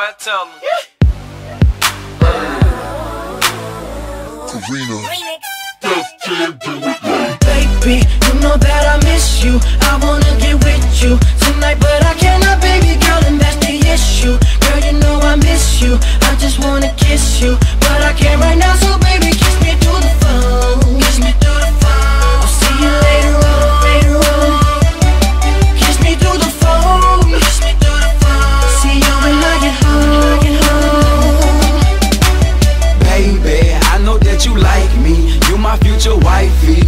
[0.00, 0.54] I tell them.
[4.46, 4.96] Karina.
[7.40, 9.58] Baby, you know that I miss you.
[9.82, 10.17] I want
[36.48, 36.80] wifey.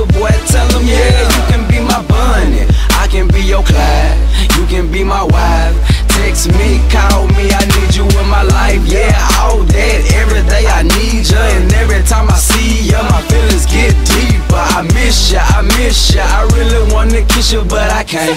[0.00, 0.98] of boy, tell him, yeah.
[0.98, 2.66] yeah, you can be my Bonnie.
[3.00, 4.18] I can be your Clyde.
[4.56, 5.76] You can be my wife.
[6.08, 8.82] Text me, call me, I need you in my life.
[8.86, 9.98] Yeah, all that.
[10.20, 11.40] Every day I need ya.
[11.56, 14.64] And every time I see ya, my feelings get deeper.
[14.78, 16.24] I miss ya, I miss ya.
[16.24, 18.36] I really wanna kiss ya, but I can't.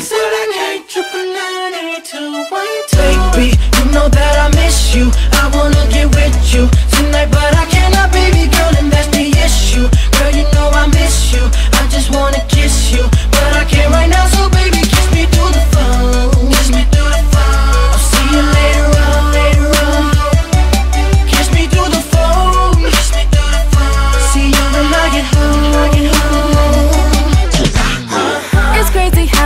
[2.99, 5.09] Baby, you know that I miss you.
[5.31, 5.38] I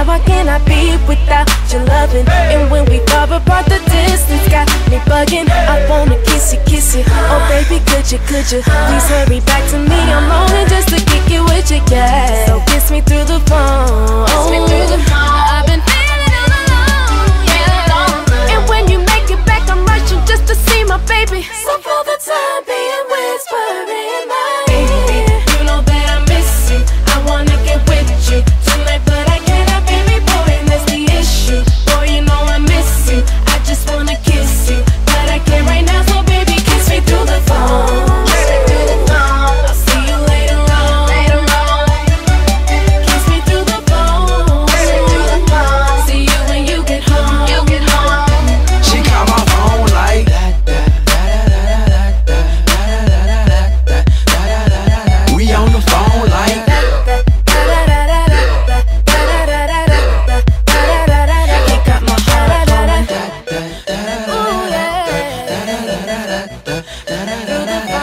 [0.03, 2.27] How I cannot be without your loving?
[2.27, 5.47] And when we far apart the distance got me bugging.
[5.47, 7.03] I wanna kiss you, kiss you.
[7.07, 9.95] Oh baby could you, could you Please hurry back to me?
[9.95, 11.47] I'm lonely just to kick you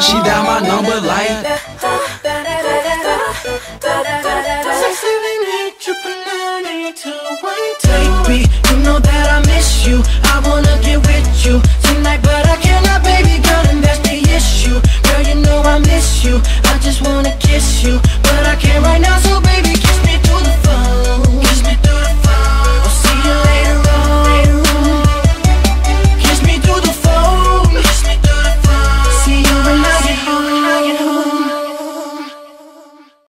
[0.00, 1.28] She dial my number like.
[7.84, 10.02] Baby, you know that I miss you.
[10.24, 14.80] I wanna get with you tonight, but I cannot, baby girl, and that's the issue.
[15.04, 16.40] Girl, you know I miss you.